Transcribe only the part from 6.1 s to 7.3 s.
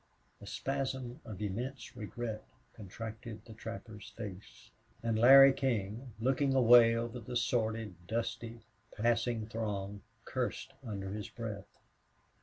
looking away over